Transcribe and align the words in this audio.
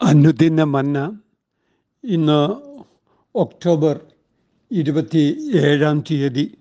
അനുദിന 0.00 0.62
മന്ന 0.62 1.18
ഇന്ന് 2.04 2.54
ഒക്ടോബർ 3.34 4.00
ഇരുപത്തി 4.72 5.50
ഏഴാം 5.54 6.00
തീയതി 6.00 6.58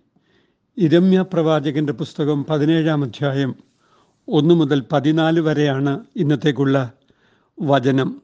ഇരമ്യ 0.77 1.21
പ്രവാചകന്റെ 1.33 1.93
പുസ്തകം 1.93 2.45
പതിനേഴാം 2.49 3.03
അധ്യായം 3.03 3.55
ഒന്ന് 4.27 4.55
മുതൽ 4.55 4.83
പതിനാല് 4.91 5.39
വരെയാണ് 5.39 6.05
ഇന്നത്തേക്കുള്ള 6.15 6.91
വചനം. 7.61 8.21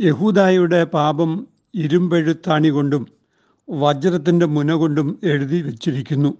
യഹൂദായുടെ 0.00 0.84
പാപം 0.84 1.48
ഇരുമ്പെഴുത്താണി 1.74 2.68
കൊണ്ടും 2.68 3.08
വജ്രത്തിന്റെ 3.70 4.46
മുന 4.46 4.72
കൊണ്ടും 4.72 5.20
എഴുതി 5.24 5.62
വച്ചിരിക്കുന്നു. 5.62 6.38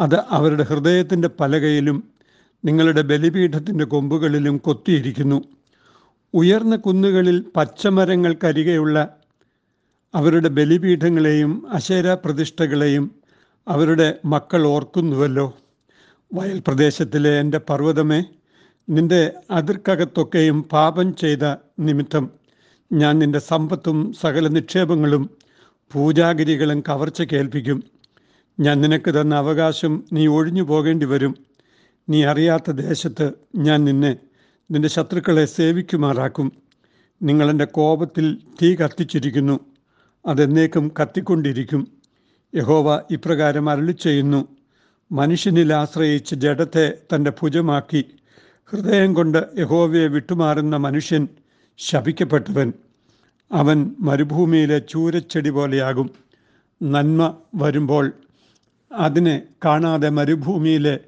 അത് 0.00 0.20
അവരുടെ 0.28 0.62
ഹൃദയത്തിന്റെ 0.62 1.28
പലകയിലും 1.28 2.12
നിങ്ങളുടെ 2.64 3.02
ബലിപീഠത്തിന്റെ 3.02 3.84
കൊമ്പുകളിലും 3.84 4.56
കൊത്തിയിരിക്കുന്നു. 4.56 5.61
ഉയർന്ന 6.34 6.76
കുന്നുകളിൽ 6.76 7.44
പച്ചമരങ്ങൾക്കരികെയുള്ള 7.56 8.98
അവരുടെ 10.14 10.48
ബലിപീഠങ്ങളെയും 10.48 11.66
അശേര 11.72 12.14
പ്രതിഷ്ഠകളെയും 12.14 13.04
അവരുടെ 13.66 14.18
മക്കൾ 14.24 14.66
ഓർക്കുന്നുവല്ലോ. 14.66 15.46
വയൽ 16.32 16.62
പ്രദേശത്തിലെ 16.66 17.40
എന്റെ 17.40 17.58
പർവതമേ 17.58 18.20
നിന്റെ 18.88 19.34
അതിർക്കകത്തൊക്കെയും 19.50 20.62
പാപം 20.62 21.16
ചെയ്ത 21.16 21.44
നിമിത്തം 21.80 22.24
ഞാൻ 22.90 23.18
നിന്റെ 23.18 23.38
സമ്പത്തും 23.38 24.12
സകല 24.22 24.48
നിക്ഷേപങ്ങളും 24.48 25.30
പൂജാഗിരികളും 25.90 26.80
കവർച്ച 26.80 27.22
കേൾപ്പിക്കും 27.22 27.78
ഞാൻ 28.60 28.80
നിനക്ക് 28.80 29.20
തന്ന 29.20 29.34
അവകാശം 29.34 30.04
നീ 30.12 30.26
ഒഴിഞ്ഞു 30.26 30.62
പോകേണ്ടി 30.62 31.06
വരും 31.06 31.34
നീ 32.08 32.24
അറിയാത്ത 32.24 32.70
ദേശത്ത് 32.70 33.32
ഞാൻ 33.56 33.84
നിന്നെ 33.84 34.12
നിന്റെ 34.70 34.88
ശത്രുക്കളെ 34.88 35.44
സേവിക്കുമാറാക്കും. 35.44 36.52
നിങ്ങളെന്റെ 37.22 37.64
കോപത്തിൽ 37.64 38.38
തീ 38.62 38.74
കത്തിച്ചിരിക്കുന്നു. 38.74 39.60
അതെന്നേക്കും 40.26 40.92
കത്തിക്കൊണ്ടിരിക്കും. 41.02 41.88
യഹോവ 42.54 43.02
ഇപ്രകാരം 43.10 43.70
അരളി 43.70 43.92
ചെയ്യുന്നു 43.92 44.48
മനുഷ്യനിൽ 45.12 45.74
ആശ്രയിച്ച് 45.74 46.34
ജഡത്തെ 46.34 46.98
തന്റെ 47.14 47.32
ഭുജമാക്കി 47.42 48.04
ഹൃദയം 48.64 49.14
കൊണ്ട് 49.14 49.46
യഹോവയെ 49.58 50.06
വിട്ടുമാറുന്ന 50.06 50.76
മനുഷ്യൻ 50.76 51.28
ശപിക്കപ്പെട്ടവൻ. 51.78 52.72
അവൻ 53.52 53.94
മരുഭൂമിയിലെ 54.00 54.78
ചൂരച്ചെടി 54.78 55.50
പോലെയാകും. 55.50 56.10
നന്മ 56.82 57.36
വരുമ്പോൾ 57.54 58.12
അതിനെ 58.92 59.42
കാണാതെ 59.64 60.08
മരുഭൂമിയിലെ 60.08 61.00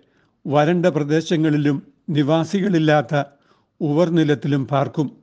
വരണ്ട 0.47 0.87
പ്രദേശങ്ങളിലും 0.87 1.83
നിവാസികളില്ലാത്ത 2.11 3.25
ഉവർനിലത്തിലും 3.85 4.67
പാർക്കും. 4.67 5.17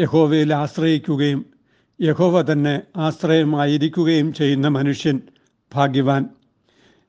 യഹോവയിൽ 0.00 0.54
ആശ്രയിക്കുകയും 0.54 1.46
യഹോവ 2.00 2.52
തന്നെ 2.52 2.82
ആശ്രയമായിരിക്കുകയും 2.96 4.32
ചെയ്യുന്ന 4.32 4.68
മനുഷ്യൻ 4.68 5.22
ഭാഗ്യവാൻ. 5.74 6.28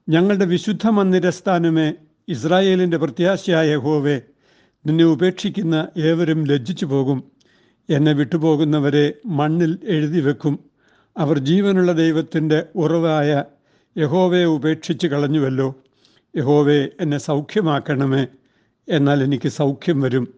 ഞങ്ങളുടെ 0.10 0.46
വിശുദ്ധ 0.46 0.88
മന്ദിരസ്ഥാനമേ 0.88 1.94
ഇസ്രായേലിന്റെ 2.28 2.98
പ്രത്യാശയായ 2.98 3.70
യഹോവെ 3.70 4.22
നിന്നെ 4.86 5.04
ഉപേക്ഷിക്കുന്ന 5.04 5.88
ഏവരും 5.98 6.46
ലജ്ജിച്ചു 6.46 6.86
പോകും. 6.86 7.24
എന്നെ 7.90 8.14
വിട്ടുപോകുന്നവരെ 8.14 9.14
മണ്ണിൽ 9.26 9.80
എഴുതി 9.88 10.20
വെക്കും. 10.22 10.60
അവർ 11.18 11.40
ജീവനുള്ള 11.40 11.92
ദൈവത്തിന്റെ 11.92 12.64
ഉറവായ 12.76 13.44
യഹോവയെ 13.98 14.46
ഉപേക്ഷിച്ച് 14.46 15.08
കളഞ്ഞുവല്ലോ. 15.08 15.76
യഹോവെ 16.38 16.90
എന്നെ 17.02 17.18
സൗഖ്യമാക്കണമേ. 17.18 18.28
എന്നാൽ 18.90 19.24
എനിക്ക് 19.24 19.50
സൗഖ്യം 19.50 20.02
വരും. 20.02 20.34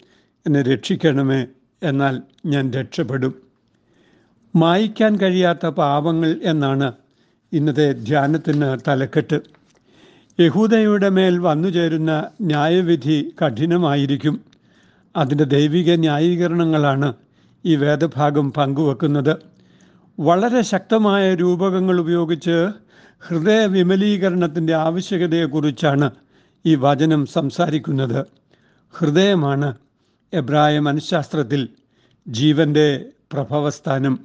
എന്നെ 0.47 0.61
രക്ഷിക്കണമേ 0.61 1.45
എന്നാൽ 1.83 2.21
ഞാൻ 2.45 2.71
രക്ഷപ്പെടും. 2.73 3.33
മായ്ക്കാൻ 4.55 5.15
കഴിയാത്ത 5.15 5.67
പാപങ്ങൾ 5.67 6.39
എന്നാണ് 6.43 6.91
ഇന്നത്തെ 7.53 7.91
ധ്യാനത്തിന് 7.91 8.77
തലക്കെട്ട്. 8.87 9.41
യഹൂദയുടെ 10.39 11.09
മേൽ 11.09 11.37
വന്നു 11.37 11.69
ചേരുന്ന 11.69 12.27
ന്യായവിധി 12.41 13.35
കഠിനമായിരിക്കും. 13.41 14.41
അതിന്റെ 15.15 15.43
ദൈവിക 15.43 15.91
ന്യായീകരണങ്ങളാണ് 15.91 17.13
ഈ 17.65 17.75
വേദഭാഗം 17.75 18.51
പങ്കുവെക്കുന്നത്. 18.51 19.37
വളരെ 20.19 20.61
ശക്തമായ 20.61 21.35
രൂപകങ്ങൾ 21.35 21.99
ഉപയോഗിച്ച് 21.99 22.69
ഹൃദയ 23.19 23.65
വിമലീകരണത്തിന്റെ 23.65 24.73
ആവശ്യകതയെക്കുറിച്ചാണ് 24.75 26.11
ഈ 26.65 26.75
വചനം 26.75 27.25
സംസാരിക്കുന്നത്. 27.25 28.25
ഹൃദയമാണ് 28.91 29.73
എബ്രായ 30.33 30.79
മനഃശാസ്ത്രത്തിൽ 30.79 31.69
ജീവന്റെ 32.27 33.05
പ്രഭവസ്ഥാനം. 33.33 34.19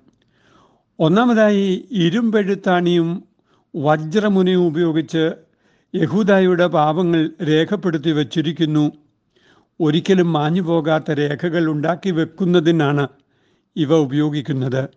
ഒന്നാമതായി 0.98 1.88
ഇരുമ്പെഴുത്താണിയും 1.90 3.24
വജ്രമുനയും 3.76 4.66
ഉപയോഗിച്ച് 4.66 5.30
യഹൂദായുടെ 5.94 6.66
പാപങ്ങൾ 6.66 7.30
രേഖപ്പെടുത്തി 7.42 8.10
വച്ചിരിക്കുന്നു. 8.10 8.92
ഒരിക്കലും 9.80 10.32
മാഞ്ഞു 10.32 10.62
പോകാത്ത 10.62 11.10
രേഖകൾ 11.10 11.66
ഉണ്ടാക്കി 11.66 12.10
വെക്കുന്നതിനാണ് 12.10 13.08
ഇവ 13.76 13.94
ഉപയോഗിക്കുന്നത്. 13.94 14.88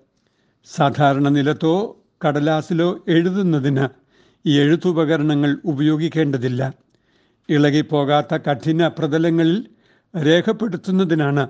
സാധാരണ 0.65 1.29
നിലത്തോ 1.29 2.03
കടലാസിലോ 2.25 2.99
എഴുതുന്നതിന് 3.07 3.87
ഈ 4.45 4.59
എഴുത്തുപകരണങ്ങൾ 4.59 5.57
ഉപയോഗിക്കേണ്ടതില്ല. 5.65 6.73
ഇളകിപ്പോകാത്ത 7.49 8.35
കഠിന 8.35 8.87
പ്രതലങ്ങളിൽ 8.87 9.65
രേഖപ്പെടുത്തുന്നതിനാണ് 10.15 11.47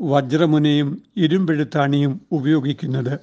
വജ്രമുനയും 0.00 1.02
ഇരുമ്പെഴുത്താണിയും 1.16 2.20
ഉപയോഗിക്കുന്നത്. 2.32 3.18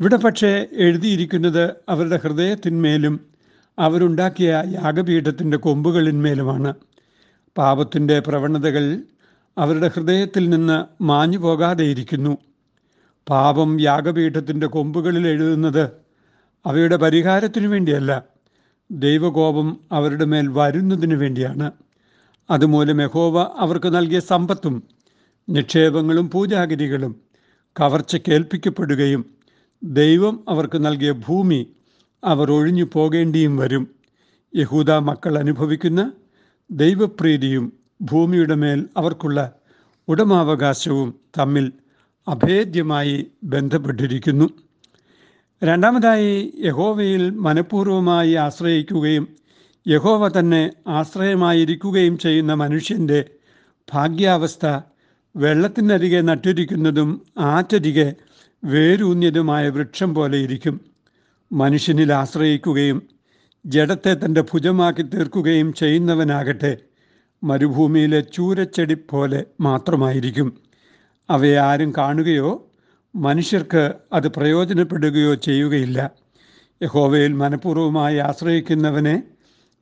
ഇവിടെ 0.00 0.16
പക്ഷേ 0.16 0.66
എഴുതിയിരിക്കുന്നത് 0.72 1.74
അവരുടെ 1.88 2.20
ഹൃദയത്തിന്മേലും 2.24 3.20
അവരുണ്ടാക്കിയ 3.78 4.62
യാഗപീഠത്തിന്റെ 4.68 5.56
കൊമ്പുകളിന്മേലുമാണ്. 5.56 6.74
പാപത്തിന്റെ 7.58 8.20
പ്രവണതകൾ 8.20 8.98
അവരുടെ 9.58 9.90
ഹൃദയത്തിൽ 9.96 10.48
നിന്ന് 10.48 11.02
മാഞ്ഞു 11.02 11.38
പോകാതെയിരിക്കുന്നു. 11.38 12.38
പാപം 13.28 13.80
യാഗപീഠത്തിന്റെ 13.80 14.66
കൊമ്പുകളിൽ 14.66 15.28
എഴുതുന്നത് 15.28 15.90
അവയുടെ 16.66 16.96
പരിഹാരത്തിനു 16.96 17.68
വേണ്ടിയല്ല 17.68 18.22
ദൈവകോപം 18.90 19.80
അവരുടെ 19.92 20.24
മേൽ 20.24 20.48
വരുന്നതിന് 20.48 21.14
വേണ്ടിയാണ്. 21.14 21.85
അതുമൂലം 22.50 23.02
യഹോവ 23.02 23.42
അവർക്ക് 23.56 23.94
നൽകിയ 23.94 24.20
സമ്പത്തും 24.20 24.82
നിക്ഷേപങ്ങളും 25.48 26.30
പൂജാഗിരികളും 26.30 27.20
കവർച്ച 27.80 28.16
കേൾപ്പിക്കപ്പെടുകയും 28.16 29.22
ദൈവം 29.82 30.44
അവർക്ക് 30.48 30.86
നൽകിയ 30.86 31.12
ഭൂമി 31.12 31.66
അവർ 32.24 32.52
ഒഴിഞ്ഞു 32.52 32.84
പോകേണ്ടിയും 32.92 33.56
വരും. 33.56 33.94
യഹൂദ 34.56 34.90
മക്കൾ 34.90 35.38
അനുഭവിക്കുന്ന 35.38 36.12
ദൈവപ്രീതിയും 36.70 37.72
ഭൂമിയുടെ 38.02 38.54
മേൽ 38.54 38.88
അവർക്കുള്ള 38.96 39.52
ഉടമാവകാശവും 40.08 41.20
തമ്മിൽ 41.38 41.72
അഭേദ്യമായി 42.28 43.26
ബന്ധപ്പെട്ടിരിക്കുന്നു. 43.44 44.50
രണ്ടാമതായി 45.64 46.54
യഹോവയിൽ 46.64 47.30
മനഃപൂർവമായി 47.30 48.34
ആശ്രയിക്കുകയും 48.34 49.36
യഹോവ 49.88 50.28
തന്നെ 50.28 50.70
ആശ്രയമായിരിക്കുകയും 50.88 52.18
ചെയ്യുന്ന 52.18 52.54
മനുഷ്യന്റെ 52.54 53.24
ഭാഗ്യാവസ്ഥ 53.92 54.80
വെള്ളത്തിനരികെ 55.36 56.20
നട്ടിരിക്കുന്നതും 56.20 57.26
ആറ്റരികെ 57.38 58.14
വേരൂന്നിയതുമായ 58.64 59.68
വൃക്ഷം 59.68 60.14
പോലെ 60.14 60.38
ഇരിക്കും. 60.38 60.80
മനുഷ്യനിൽ 61.52 62.12
ആശ്രയിക്കുകയും 62.12 63.08
ജഡത്തെ 63.66 64.14
തന്റെ 64.14 64.40
ഭുജമാക്കി 64.40 65.02
തീർക്കുകയും 65.02 65.72
ചെയ്യുന്നവനാകട്ടെ 65.72 66.76
മരുഭൂമിയിലെ 67.44 68.20
ചൂരച്ചെടി 68.20 68.96
പോലെ 69.10 69.44
മാത്രമായിരിക്കും. 69.60 70.58
അവയെ 71.30 71.56
ആരും 71.56 71.92
കാണുകയോ 71.96 72.70
മനുഷ്യർക്ക് 73.16 73.94
അത് 74.12 74.28
പ്രയോജനപ്പെടുകയോ 74.28 75.34
ചെയ്യുകയില്ല. 75.34 76.10
യഹോവയിൽ 76.82 77.32
മനഃപൂർവമായി 77.32 78.16
ആശ്രയിക്കുന്നവനെ 78.16 79.22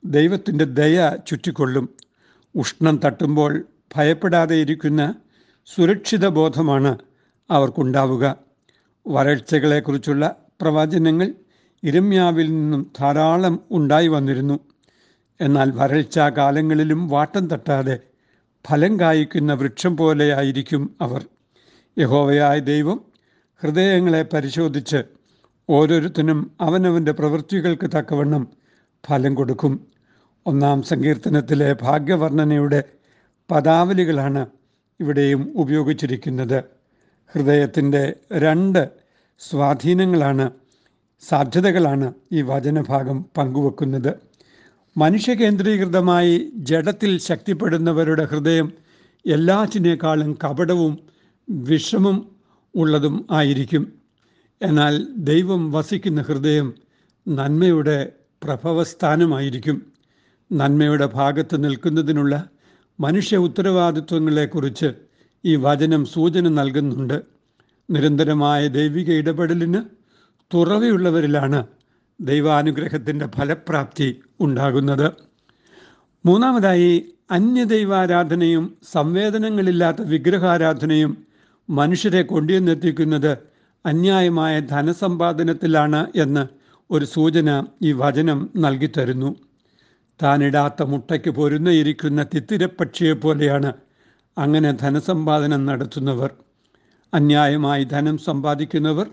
ദൈവത്തിന്റെ 0.05 0.65
ദയ 0.65 1.17
ചുറ്റിക്കൊള്ളും. 1.27 1.89
ഉഷ്ണം 2.55 3.01
തട്ടുമ്പോൾ 3.05 3.67
ഭയപ്പെടാതെ 3.97 4.57
ഇരിക്കുന്ന 4.57 5.15
സുരക്ഷിത 5.67 6.27
ബോധമാണ് 6.27 6.99
അവർക്കുണ്ടാവുക. 7.51 8.37
വരൾച്ചകളെക്കുറിച്ചുള്ള 9.07 10.37
പ്രവചനങ്ങൾ 10.61 11.35
ഇരമ്യാവിൽ 11.83 12.47
നിന്നും 12.47 12.93
ധാരാളം 12.99 13.61
ഉണ്ടായി 13.71 14.09
വന്നിരുന്നു. 14.09 14.61
എന്നാൽ 15.41 15.71
വരൾച്ചാ 15.71 16.29
കാലങ്ങളിലും 16.29 17.09
വാട്ടം 17.09 17.49
തട്ടാതെ 17.49 17.99
ഫലം 18.69 19.01
കായ്ക്കുന്ന 19.01 19.53
വൃക്ഷം 19.53 19.97
പോലെയായിരിക്കും 19.97 20.97
അവർ. 21.01 21.27
യഹോവയായ 21.99 22.59
ദൈവം 22.59 23.05
ഹൃദയങ്ങളെ 23.63 24.23
പരിശോധിച്ച് 24.23 25.03
ഓരോരുത്തരും 25.71 26.51
അവനവന്റെ 26.61 27.13
പ്രവൃത്തികൾക്ക് 27.13 27.91
തക്കവണ്ണം 27.91 28.49
ഫലം 29.07 29.35
കൊടുക്കും. 29.35 29.94
ഒന്നാം 30.47 30.83
സങ്കീർത്തനത്തിലെ 30.83 31.77
ഭാഗ്യവർണനയുടെ 31.83 32.83
പദാവലികളാണ് 33.51 34.47
ഇവിടെയും 35.01 35.53
ഉപയോഗിച്ചിരിക്കുന്നത്. 35.57 36.65
ഹൃദയത്തിന്റെ 37.33 38.13
രണ്ട് 38.33 38.89
സ്വാധീനങ്ങളാണ് 39.39 40.51
സാധ്യതകളാണ് 41.29 42.13
ഈ 42.33 42.43
വചനഭാഗം 42.43 43.25
പങ്കുവെക്കുന്നത്. 43.37 44.15
മനുഷ്യ 44.97 45.35
കേന്ദ്രീകൃതമായി 45.35 46.51
ജഡത്തിൽ 46.55 47.19
ശക്തിപ്പെടുന്നവരുടെ 47.19 48.25
ഹൃദയം 48.25 48.73
എല്ലാറ്റിനേക്കാളും 49.27 50.39
കപടവും 50.45 50.99
വിഷമം 51.51 52.29
ഉള്ളതും 52.75 53.27
ആയിരിക്കും. 53.31 53.93
എന്നാൽ 54.63 55.07
ദൈവം 55.19 55.73
വസിക്കുന്ന 55.73 56.23
ഹൃദയം 56.23 56.75
നന്മയുടെ 57.29 58.13
പ്രഭവസ്ഥാനമായിരിക്കും. 58.43 59.94
നന്മയുടെ 60.55 61.07
ഭാഗത്ത് 61.07 61.65
നിൽക്കുന്നതിനുള്ള 61.65 62.45
മനുഷ്യ 63.01 63.37
ഉത്തരവാദിത്വങ്ങളെക്കുറിച്ച് 63.37 64.93
ഈ 65.45 65.57
വചനം 65.57 66.05
സൂചന 66.05 66.49
നൽകുന്നുണ്ട്. 66.49 67.23
നിരന്തരമായ 67.91 68.69
ദൈവിക 68.69 69.13
ഇടപെടലിന് 69.13 69.83
തുറവിയുള്ളവരിലാണ് 70.55 71.67
ദൈവാനുഗ്രഹത്തിന്റെ 72.21 73.27
ഫലപ്രാപ്തി 73.27 74.21
ഉണ്ടാകുന്നത്. 74.41 75.13
മൂന്നാമതായി 76.27 77.13
അന്യദൈവാരാധനയും 77.31 78.77
സംവേദനങ്ങളില്ലാത്ത 78.93 80.03
വിഗ്രഹാരാധനയും 80.03 81.27
മനുഷ്യരെ 81.71 82.23
കൊണ്ടുവന്നെത്തിക്കുന്നത് 82.23 83.39
അന്യായമായ 83.87 84.61
ധനസമ്പാദനത്തിലാണ് 84.61 86.07
എന്ന് 86.17 86.47
ഒരു 86.91 87.05
സൂചന 87.05 87.65
ഈ 87.83 87.93
വചനം 87.93 88.51
നൽകിത്തരുന്നു. 88.57 89.37
താനിടാത്ത 90.23 90.83
മുട്ടയ്ക്ക് 90.83 91.31
പൊരുന്നയിരിക്കുന്ന 91.31 92.23
തിത്തിരപ്പക്ഷിയെ 92.35 93.13
പോലെയാണ് 93.13 93.73
അങ്ങനെ 94.39 94.73
ധനസമ്പാദനം 94.73 95.67
നടത്തുന്നവർ. 95.67 96.31
അന്യായമായി 97.15 97.85
ധനം 97.85 98.19
സമ്പാദിക്കുന്നവർ 98.19 99.11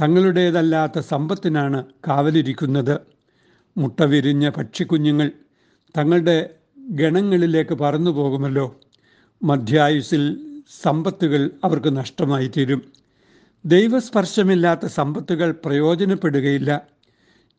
തങ്ങളുടേതല്ലാത്ത 0.00 0.98
സമ്പത്തിനാണ് 0.98 1.84
കാവലിരിക്കുന്നത്. 2.08 2.98
മുട്ട 3.76 4.02
വിരിഞ്ഞ 4.02 4.50
പക്ഷിക്കുഞ്ഞുങ്ങൾ 4.50 5.30
തങ്ങളുടെ 5.96 6.50
ഗണങ്ങളിലേക്ക് 6.90 7.74
പറന്നു 7.74 8.10
പോകുമല്ലോ. 8.10 8.80
മധ്യായുസിൽ 9.42 10.22
സമ്പത്തുകൾ 10.82 11.50
അവർക്ക് 11.64 11.96
നഷ്ടമായി 11.96 12.48
തീരും 12.56 12.92
ദൈവസ്പർശമില്ലാത്ത 13.64 14.86
സമ്പത്തുകൾ 14.86 15.50
പ്രയോജനപ്പെടുകയില്ല. 15.64 16.70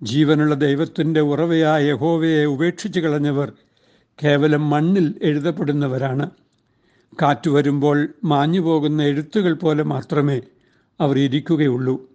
ജീവനുള്ള 0.02 0.56
ദൈവത്തിന്റെ 0.56 1.22
ഉറവയായ 1.22 1.84
യഹോവയെ 1.84 2.46
ഉപേക്ഷിച്ച് 2.46 3.00
കളഞ്ഞവർ 3.00 3.54
കേവലം 4.24 4.70
മണ്ണിൽ 4.70 5.20
എഴുതപ്പെടുന്നവരാണ്. 5.22 6.30
കാറ്റ് 7.22 7.50
വരുമ്പോൾ 7.50 8.08
മാഞ്ഞു 8.24 8.60
പോകുന്ന 8.60 9.04
എഴുത്തുകൾ 9.04 9.54
പോലെ 9.54 9.84
മാത്രമേ 9.84 10.42
അവർ 11.00 11.20
ഇരിക്കുകയുള്ളൂ. 11.20 12.10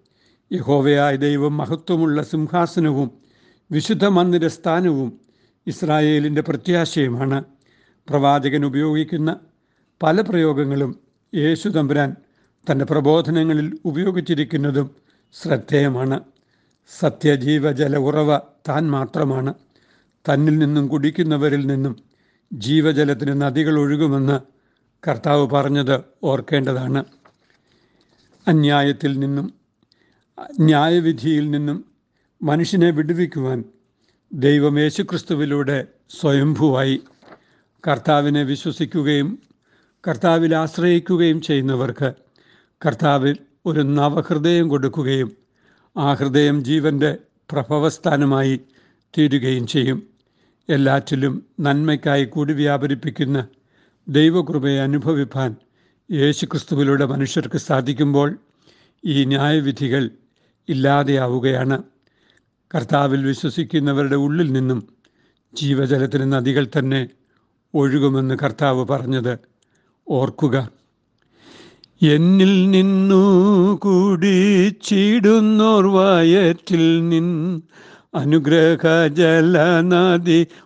യഹോവയായ 0.52 1.16
ദൈവം 1.16 1.56
മഹത്വമുള്ള 1.56 2.22
സിംഹാസനവും 2.22 3.10
വിശുദ്ധ 3.72 4.06
മന്ദിര 4.06 4.46
സ്ഥാനവും 4.46 5.20
ഇസ്രായേലിന്റെ 5.66 6.42
പ്രത്യാശയുമാണ്. 6.42 7.44
പ്രവാചകൻ 8.08 8.64
ഉപയോഗിക്കുന്ന 8.64 9.36
പല 10.02 10.20
പ്രയോഗങ്ങളും 10.20 10.98
യേശു 11.34 11.68
തമ്പുരാൻ 11.68 12.16
തന്റെ 12.72 12.84
പ്രബോധനങ്ങളിൽ 12.84 13.78
ഉപയോഗിച്ചിരിക്കുന്നതും 13.84 14.90
ശ്രദ്ധേയമാണ്. 15.32 16.20
സത്യജീവജല 16.88 17.96
ഉറവ 17.96 18.38
താൻ 18.68 18.90
മാത്രമാണ്. 18.90 19.54
തന്നിൽ 20.28 20.58
നിന്നും 20.58 20.88
കുടിക്കുന്നവരിൽ 20.88 21.66
നിന്നും 21.66 21.96
ജീവജലത്തിന് 22.52 23.42
നദികൾ 23.42 23.78
ഒഴുകുമെന്ന് 23.78 24.40
കർത്താവ് 25.08 25.50
പറഞ്ഞത് 25.50 26.00
ഓർക്കേണ്ടതാണ്. 26.22 27.04
അന്യായത്തിൽ 28.48 29.18
നിന്നും 29.18 29.54
ന്യായവിധിയിൽ 30.60 31.50
നിന്നും 31.50 31.84
മനുഷ്യനെ 32.42 32.90
വിടുവിക്കുവാൻ 32.90 33.64
ദൈവം 34.32 34.78
യേശുക്രിസ്തുവിലൂടെ 34.78 35.86
സ്വയംഭുവായി. 36.20 37.02
കർത്താവിനെ 37.88 38.42
വിശ്വസിക്കുകയും 38.42 39.38
കർത്താവിൽ 40.08 40.54
ആശ്രയിക്കുകയും 40.54 41.40
ചെയ്യുന്നവർക്ക് 41.40 42.14
കർത്താവിൽ 42.86 43.36
ഒരു 43.66 43.80
നവഹൃദയം 43.80 44.68
കൊടുക്കുകയും 44.68 45.49
ആ 45.96 46.14
ഹൃദയം 46.14 46.64
ജീവന്റെ 46.64 47.18
പ്രഭവസ്ഥാനമായി 47.50 48.60
തീരുകയും 49.18 49.66
ചെയ്യും. 49.66 50.02
എല്ലാറ്റിലും 50.68 51.46
നന്മയ്ക്കായി 51.60 52.24
കൂടി 52.24 52.52
വ്യാപരിപ്പിക്കുന്ന 52.52 53.46
ദൈവകൃപയെ 54.08 54.80
അനുഭവിപ്പാൻ 54.80 55.56
യേശുക്രിസ്തുവിലൂടെ 56.12 57.06
മനുഷ്യർക്ക് 57.06 57.58
സാധിക്കുമ്പോൾ 57.58 58.38
ഈ 59.04 59.24
ന്യായവിധികൾ 59.24 60.10
ഇല്ലാതെയാവുകയാണ്. 60.68 61.82
കർത്താവിൽ 62.74 63.26
വിശ്വസിക്കുന്നവരുടെ 63.26 64.16
ഉള്ളിൽ 64.16 64.52
നിന്നും 64.52 64.88
ജീവജലത്തിന് 65.54 66.32
നദികൾ 66.32 66.66
തന്നെ 66.78 67.08
ഒഴുകുമെന്ന് 67.74 68.38
കർത്താവ് 68.42 68.84
പറഞ്ഞത് 68.84 69.38
ഓർക്കുക. 70.08 70.79
എന്നിൽ 72.02 72.70
നിന്നു 72.70 73.74
കുടിച്ചിടുന്നോർ 73.74 75.86
വയറ്റിൽ 75.86 77.08
നിൻ 77.08 77.62
അനുഗ്രഹ 78.14 78.86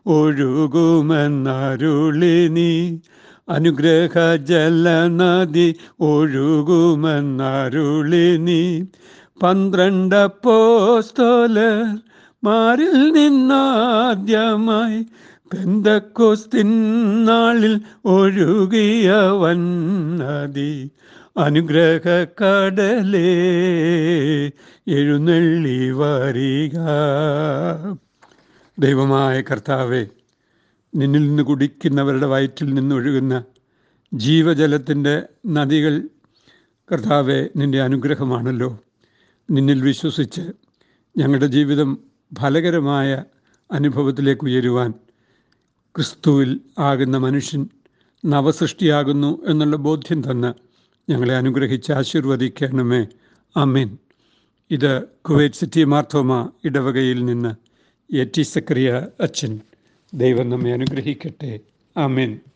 ഒഴുകുമെന്നരുളി 0.06 2.48
നീ. 2.48 2.98
അനുഗ്രഹ 3.48 4.36
ഒഴുകുമെന്നരുളി 6.00 8.36
നീ. 8.36 8.84
പന്ത്രണ്ടപ്പോസ്തോലർ 9.42 11.98
മാറിൽ 12.44 13.12
നിന്നാദ്യമായി 13.12 15.06
പെന്തക്കോസ്തിൻ 15.52 16.94
നാളിൽ 17.24 17.80
ഒഴുകിയ 18.04 19.12
വന്നതി 19.12 20.90
അനുഗ്രഹ 21.36 22.24
കടലേ 22.40 23.28
എഴുന്നള്ളി 24.86 25.90
വരിക. 25.90 26.76
ദൈവമായ 28.78 29.40
കർത്താവെ 29.40 30.06
നിന്നിൽ 30.94 31.26
നിന്ന് 31.26 31.42
കുടിക്കുന്നവരുടെ 31.42 32.26
വയറ്റിൽ 32.26 32.74
നിന്ന് 32.74 32.94
ഒഴുകുന്ന 32.94 33.44
ജീവജലത്തിന്റെ 34.14 35.22
നദികൾ 35.46 36.08
കർത്താവെ 36.92 37.48
നിന്റെ 37.56 37.82
അനുഗ്രഹമാണല്ലോ. 37.82 38.80
നിന്നിൽ 39.50 39.82
വിശ്വസിച്ച് 39.82 40.40
ഞങ്ങളുടെ 41.16 41.46
ജീവിതം 41.46 41.98
ഫലകരമായ 42.40 43.24
അനുഭവത്തിലേക്ക് 43.72 44.44
ഉയരുവാൻ 44.44 44.90
ക്രിസ്തുവിൽ 45.94 46.60
ആകുന്ന 46.78 47.16
മനുഷ്യൻ 47.16 47.68
നവസൃഷ്ടിയാകുന്നു 48.24 49.38
എന്നുള്ള 49.46 49.76
ബോധ്യം 49.76 50.30
തന്ന് 50.30 50.63
ഞങ്ങളെ 51.10 51.36
അനുഗ്രഹിച്ച് 51.36 51.92
ആശീർവദിക്കണമേ. 51.92 53.06
അമീൻ 53.56 53.98
ഇത് 54.70 55.02
കുവൈറ്റ് 55.02 55.54
സിറ്റി 55.54 55.84
മാർത്തോമ 55.84 56.50
ഇടവകയിൽ 56.64 57.24
നിന്ന് 57.24 57.54
എ 58.14 58.24
ടി 58.24 58.42
സക്രിയ 58.42 59.06
അച്ഛൻ. 59.20 59.60
ദൈവം 60.14 60.50
നമ്മെ 60.50 60.72
അനുഗ്രഹിക്കട്ടെ. 60.72 61.60
അമീൻ 61.96 62.40